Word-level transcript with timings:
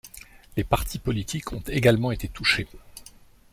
Les 0.57 0.63
partis 0.63 0.97
politiques 0.97 1.53
ont 1.53 1.61
également 1.67 2.11
été 2.11 2.27
touchés. 2.27 2.67